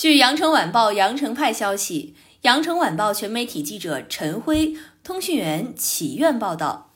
[0.00, 6.92] 据羊城晚报羊城派消息，羊城晚报全媒体记者陈辉、通讯员启苑报道，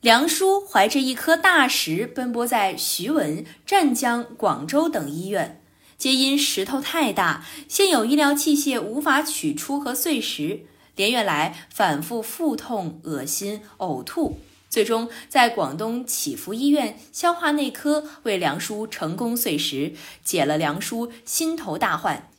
[0.00, 5.62] 梁叔怀着一颗大石奔波在徐闻、湛江、广州等医院，
[5.98, 10.64] 皆因石头太大，现有医疗器械无法取出和碎石，
[10.96, 14.38] 连月来反复腹痛、恶心、呕吐。
[14.72, 19.92] 最终，在广东祈福医院消化内科为梁叔成功碎石，
[20.24, 22.30] 解了梁叔心头大患。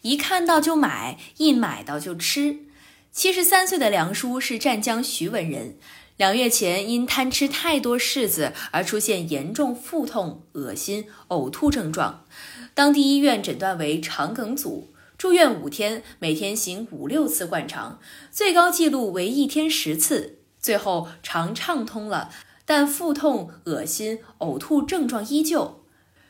[0.00, 2.60] 一看到就买，一买到就吃。
[3.12, 5.76] 七十三岁的梁叔是湛江徐闻人，
[6.16, 12.24] 两月前因贪吃太多柿子而出现严重腹痛、恶心、呕吐症状，
[12.72, 14.94] 当地医院诊断为肠梗阻。
[15.20, 20.38] 住院五天，每天行五六次灌肠，最高记录为一天十次。
[20.58, 22.30] 最后肠畅通了，
[22.64, 25.84] 但腹痛、恶心、呕吐症状依旧，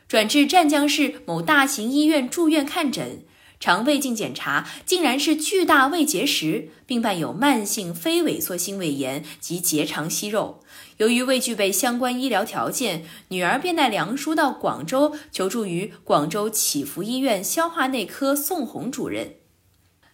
[0.09, 3.23] 转至湛江市某大型医院住院看诊。
[3.61, 10.61] 肠胃镜检查竟然是巨大胃结石，并伴有慢性非萎缩性胃炎及结肠息肉。
[10.97, 19.35] 由于未具备相关医疗条件，女儿便带梁叔到广州求助于广州祈福医院消化内科宋红主任。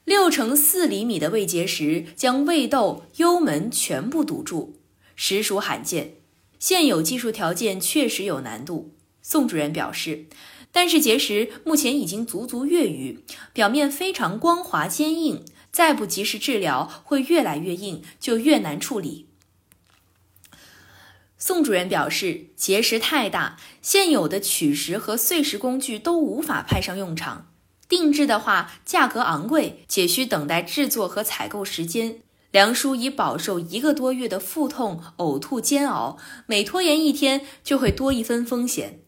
[0.05, 4.75] 六乘四厘米的胃结石将胃窦、幽门全部堵住，
[5.15, 6.15] 实属罕见。
[6.59, 8.97] 现有技术条件确实有难度。
[9.23, 10.27] 宋主任表示。
[10.73, 19.27] 但是结石目前已经足足月余，表面非常光滑坚硬，再不及时治疗会越来越硬，就越难处理。
[21.39, 27.53] 宋主任表示，结石太大，现有的取石和碎石工具都无法派上用场，
[27.89, 32.21] 定制的话价格昂贵，且需等待制作和采购时间。
[32.51, 39.01] 梁叔已饱受一个多月的腹痛、呕吐煎熬，每拖延一天就会多一分风险。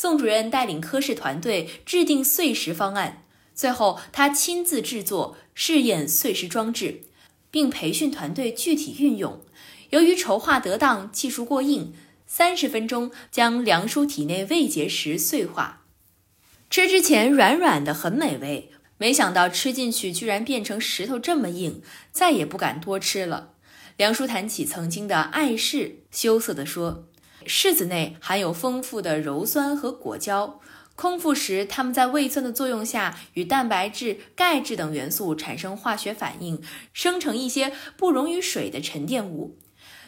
[0.00, 3.22] 宋主任带领科室团队制定碎石方案，
[3.54, 7.02] 最后他亲自制作试验碎石装置，
[7.50, 9.44] 并培训团队具体运用。
[9.90, 11.92] 由于筹划得当，技术过硬，
[12.26, 15.84] 三十分钟将梁叔体内胃结石碎化。
[16.70, 23.50] 吃之前软软的，很美味，没想到吃进去居然变成石头这么硬，再也不敢多吃了。
[23.98, 27.09] 梁叔谈起曾经的爱事，羞涩地说。
[27.46, 30.60] 柿子内含有丰富的鞣酸和果胶，
[30.94, 36.62] 空腹时它们在胃酸的作用下与蛋白质、钙质等元素产生化学反应，
[36.92, 39.56] 生成一些不溶于水的沉淀物，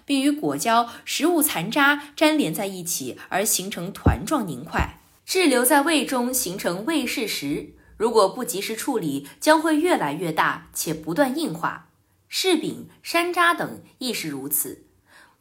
[0.05, 7.71] 并与果胶、食物残渣粘连在一起而形成团状凝块，滞留在胃中形成胃柿石。
[7.97, 11.89] 如果不及时处理，将会越来越大且不断硬化。
[12.31, 14.85] 柿饼、山楂等亦是如此。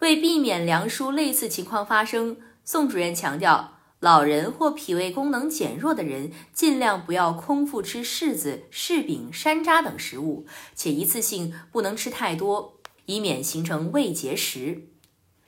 [0.02, 14.88] 为避免梁叔类似情况发生，宋主任强调，老人或脾胃功能减弱的人尽量不要空腹吃柿子、柿饼、山楂等食物，且一次性不能吃太多，以免形成胃结石。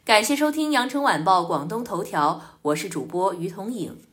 [0.06, 4.04] 感谢收听羊城晚报广东头条，我是主播于彤颖。